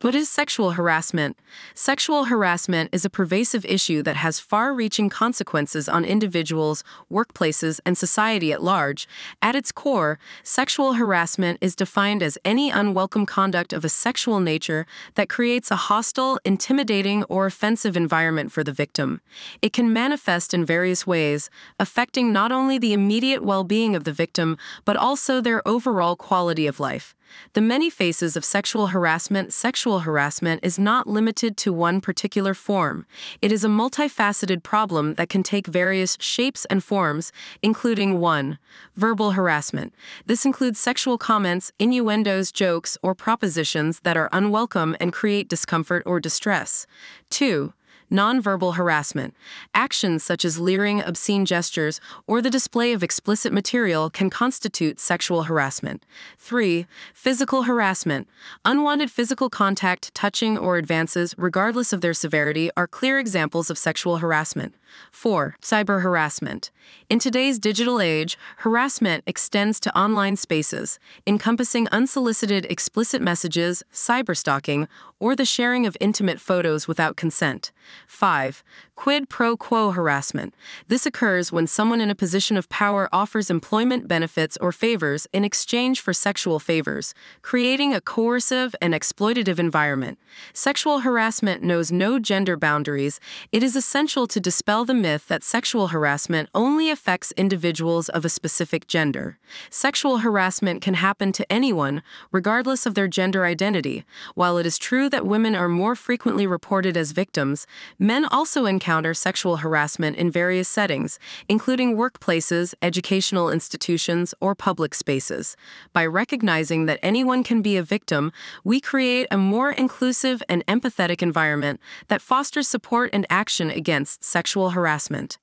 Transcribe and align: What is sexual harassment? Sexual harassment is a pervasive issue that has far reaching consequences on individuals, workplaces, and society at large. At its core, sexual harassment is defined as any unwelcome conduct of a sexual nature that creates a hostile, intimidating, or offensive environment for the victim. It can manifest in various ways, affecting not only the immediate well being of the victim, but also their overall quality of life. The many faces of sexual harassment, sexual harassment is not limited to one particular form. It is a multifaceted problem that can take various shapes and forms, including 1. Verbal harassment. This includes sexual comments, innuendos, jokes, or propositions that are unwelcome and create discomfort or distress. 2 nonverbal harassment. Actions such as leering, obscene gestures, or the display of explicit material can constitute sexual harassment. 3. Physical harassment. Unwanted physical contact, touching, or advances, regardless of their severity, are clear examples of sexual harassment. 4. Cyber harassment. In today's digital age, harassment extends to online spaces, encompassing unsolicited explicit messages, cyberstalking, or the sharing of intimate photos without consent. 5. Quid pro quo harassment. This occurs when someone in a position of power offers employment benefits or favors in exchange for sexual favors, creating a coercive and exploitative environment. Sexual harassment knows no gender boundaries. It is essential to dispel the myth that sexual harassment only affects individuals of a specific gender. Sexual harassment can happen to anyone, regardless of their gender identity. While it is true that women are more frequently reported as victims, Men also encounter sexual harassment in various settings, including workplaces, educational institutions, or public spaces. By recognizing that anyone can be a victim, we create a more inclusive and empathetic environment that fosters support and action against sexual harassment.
What 0.00 0.14
is 0.14 0.28
sexual 0.28 0.72
harassment? 0.72 1.36
Sexual 1.74 2.26
harassment 2.26 2.90
is 2.92 3.04
a 3.04 3.10
pervasive 3.10 3.64
issue 3.64 4.00
that 4.04 4.14
has 4.14 4.38
far 4.38 4.72
reaching 4.72 5.08
consequences 5.08 5.88
on 5.88 6.04
individuals, 6.04 6.84
workplaces, 7.10 7.80
and 7.84 7.98
society 7.98 8.52
at 8.52 8.62
large. 8.62 9.08
At 9.42 9.56
its 9.56 9.72
core, 9.72 10.20
sexual 10.44 10.92
harassment 10.92 11.58
is 11.60 11.74
defined 11.74 12.22
as 12.22 12.38
any 12.44 12.70
unwelcome 12.70 13.26
conduct 13.26 13.72
of 13.72 13.84
a 13.84 13.88
sexual 13.88 14.38
nature 14.38 14.86
that 15.16 15.28
creates 15.28 15.72
a 15.72 15.88
hostile, 15.90 16.38
intimidating, 16.44 17.24
or 17.24 17.46
offensive 17.46 17.96
environment 17.96 18.52
for 18.52 18.62
the 18.62 18.72
victim. 18.72 19.20
It 19.60 19.72
can 19.72 19.92
manifest 19.92 20.54
in 20.54 20.64
various 20.64 21.08
ways, 21.08 21.50
affecting 21.80 22.32
not 22.32 22.52
only 22.52 22.78
the 22.78 22.92
immediate 22.92 23.42
well 23.42 23.64
being 23.64 23.96
of 23.96 24.04
the 24.04 24.12
victim, 24.12 24.58
but 24.84 24.96
also 24.96 25.40
their 25.40 25.66
overall 25.66 26.14
quality 26.14 26.68
of 26.68 26.78
life. 26.78 27.16
The 27.52 27.60
many 27.60 27.90
faces 27.90 28.36
of 28.36 28.44
sexual 28.44 28.88
harassment, 28.88 29.52
sexual 29.52 30.00
harassment 30.00 30.60
is 30.62 30.78
not 30.78 31.06
limited 31.06 31.56
to 31.58 31.72
one 31.72 32.00
particular 32.00 32.54
form. 32.54 33.06
It 33.40 33.52
is 33.52 33.64
a 33.64 33.68
multifaceted 33.68 34.62
problem 34.62 35.14
that 35.14 35.28
can 35.28 35.42
take 35.42 35.66
various 35.66 36.16
shapes 36.20 36.64
and 36.66 36.82
forms, 36.82 37.32
including 37.62 38.20
1. 38.20 38.58
Verbal 38.96 39.32
harassment. 39.32 39.94
This 40.26 40.44
includes 40.44 40.78
sexual 40.78 41.18
comments, 41.18 41.72
innuendos, 41.78 42.52
jokes, 42.52 42.98
or 43.02 43.14
propositions 43.14 44.00
that 44.00 44.16
are 44.16 44.28
unwelcome 44.32 44.96
and 45.00 45.12
create 45.12 45.48
discomfort 45.48 46.02
or 46.06 46.20
distress. 46.20 46.86
2 47.30 47.72
nonverbal 48.10 48.74
harassment. 48.76 49.34
Actions 49.74 50.22
such 50.22 50.44
as 50.44 50.58
leering, 50.58 51.00
obscene 51.02 51.44
gestures, 51.44 52.00
or 52.26 52.40
the 52.40 52.50
display 52.50 52.92
of 52.92 53.02
explicit 53.02 53.52
material 53.52 54.10
can 54.10 54.30
constitute 54.30 55.00
sexual 55.00 55.44
harassment. 55.44 56.04
3. 56.38 56.86
Physical 57.14 57.62
harassment. 57.62 58.28
Unwanted 58.64 59.10
physical 59.10 59.50
contact, 59.50 60.14
touching, 60.14 60.56
or 60.56 60.76
advances, 60.76 61.34
regardless 61.38 61.92
of 61.92 62.00
their 62.00 62.14
severity, 62.14 62.70
are 62.76 62.86
clear 62.86 63.18
examples 63.18 63.70
of 63.70 63.78
sexual 63.78 64.18
harassment. 64.18 64.74
4. 65.12 65.56
Cyber 65.60 66.02
harassment. 66.02 66.70
In 67.10 67.18
today's 67.18 67.58
digital 67.58 68.00
age, 68.00 68.38
harassment 68.58 69.22
extends 69.26 69.78
to 69.80 69.96
online 69.98 70.36
spaces, 70.36 70.98
encompassing 71.26 71.88
unsolicited 71.92 72.66
explicit 72.70 73.20
messages, 73.20 73.82
cyberstalking, 73.92 74.88
or 75.20 75.34
the 75.34 75.44
sharing 75.44 75.86
of 75.86 75.96
intimate 76.00 76.40
photos 76.40 76.88
without 76.88 77.16
consent. 77.16 77.72
5. 78.06 78.62
Quid 78.96 79.28
pro 79.28 79.56
quo 79.56 79.90
harassment. 79.92 80.54
This 80.88 81.06
occurs 81.06 81.52
when 81.52 81.66
someone 81.66 82.00
in 82.00 82.10
a 82.10 82.14
position 82.14 82.56
of 82.56 82.68
power 82.68 83.08
offers 83.12 83.50
employment 83.50 84.08
benefits 84.08 84.56
or 84.60 84.72
favors 84.72 85.26
in 85.32 85.44
exchange 85.44 86.00
for 86.00 86.12
sexual 86.12 86.58
favors, 86.58 87.14
creating 87.42 87.94
a 87.94 88.00
coercive 88.00 88.74
and 88.82 88.94
exploitative 88.94 89.58
environment. 89.58 90.18
Sexual 90.52 91.00
harassment 91.00 91.62
knows 91.62 91.92
no 91.92 92.18
gender 92.18 92.56
boundaries. 92.56 93.20
It 93.52 93.62
is 93.62 93.76
essential 93.76 94.26
to 94.26 94.40
dispel 94.40 94.84
the 94.84 94.94
myth 94.94 95.28
that 95.28 95.44
sexual 95.44 95.88
harassment 95.88 96.48
only 96.54 96.90
affects 96.90 97.32
individuals 97.36 98.08
of 98.08 98.24
a 98.24 98.28
specific 98.28 98.86
gender. 98.88 99.38
Sexual 99.70 100.18
harassment 100.18 100.82
can 100.82 100.94
happen 100.94 101.32
to 101.32 101.52
anyone, 101.52 102.02
regardless 102.32 102.84
of 102.84 102.94
their 102.94 103.08
gender 103.08 103.44
identity. 103.44 104.04
While 104.34 104.58
it 104.58 104.66
is 104.66 104.78
true 104.78 105.08
that 105.10 105.26
women 105.26 105.54
are 105.54 105.68
more 105.68 105.94
frequently 105.94 106.46
reported 106.46 106.96
as 106.96 107.12
victims, 107.12 107.66
Men 107.98 108.24
also 108.24 108.64
encounter 108.64 109.12
sexual 109.12 109.58
harassment 109.58 110.16
in 110.16 110.30
various 110.30 110.68
settings, 110.68 111.18
including 111.48 111.96
workplaces, 111.96 112.72
educational 112.80 113.50
institutions, 113.50 114.34
or 114.40 114.54
public 114.54 114.94
spaces. 114.94 115.56
By 115.92 116.06
recognizing 116.06 116.86
that 116.86 117.00
anyone 117.02 117.42
can 117.42 117.60
be 117.60 117.76
a 117.76 117.82
victim, 117.82 118.32
we 118.64 118.80
create 118.80 119.26
a 119.30 119.36
more 119.36 119.70
inclusive 119.70 120.42
and 120.48 120.64
empathetic 120.64 121.20
environment 121.20 121.80
that 122.08 122.22
fosters 122.22 122.66
support 122.66 123.10
and 123.12 123.26
action 123.28 123.70
against 123.70 124.24
sexual 124.24 124.70
harassment. 124.70 125.36